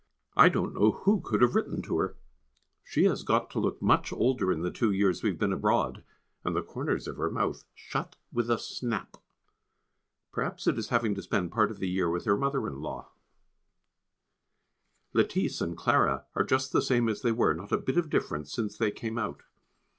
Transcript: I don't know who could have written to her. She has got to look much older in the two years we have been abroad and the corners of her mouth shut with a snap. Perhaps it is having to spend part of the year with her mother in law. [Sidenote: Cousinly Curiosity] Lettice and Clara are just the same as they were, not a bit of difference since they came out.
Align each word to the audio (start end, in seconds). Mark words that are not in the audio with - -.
I 0.35 0.49
don't 0.49 0.73
know 0.73 0.93
who 1.03 1.19
could 1.21 1.43
have 1.43 1.53
written 1.53 1.83
to 1.83 1.99
her. 1.99 2.15
She 2.83 3.03
has 3.03 3.21
got 3.21 3.51
to 3.51 3.59
look 3.59 3.79
much 3.83 4.11
older 4.11 4.51
in 4.51 4.63
the 4.63 4.71
two 4.71 4.89
years 4.91 5.21
we 5.21 5.29
have 5.29 5.37
been 5.37 5.53
abroad 5.53 6.03
and 6.43 6.55
the 6.55 6.63
corners 6.63 7.07
of 7.07 7.17
her 7.17 7.29
mouth 7.29 7.63
shut 7.75 8.15
with 8.33 8.49
a 8.49 8.57
snap. 8.57 9.17
Perhaps 10.31 10.65
it 10.65 10.79
is 10.79 10.89
having 10.89 11.13
to 11.13 11.21
spend 11.21 11.51
part 11.51 11.69
of 11.69 11.77
the 11.77 11.87
year 11.87 12.09
with 12.09 12.25
her 12.25 12.35
mother 12.35 12.65
in 12.65 12.81
law. 12.81 13.11
[Sidenote: 15.13 15.29
Cousinly 15.29 15.29
Curiosity] 15.37 15.49
Lettice 15.49 15.61
and 15.67 15.77
Clara 15.77 16.25
are 16.33 16.43
just 16.45 16.71
the 16.71 16.81
same 16.81 17.07
as 17.07 17.21
they 17.21 17.31
were, 17.31 17.53
not 17.53 17.71
a 17.71 17.77
bit 17.77 17.97
of 17.97 18.09
difference 18.09 18.51
since 18.51 18.79
they 18.79 18.89
came 18.89 19.19
out. 19.19 19.43